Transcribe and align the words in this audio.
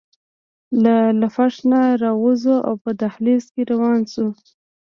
له 0.83 0.95
لفټ 1.21 1.53
نه 1.71 1.81
راووځو 2.03 2.55
او 2.67 2.73
په 2.83 2.89
دهلېز 3.01 3.43
کې 3.53 3.61
روان 3.71 3.99
شو. 4.11 4.27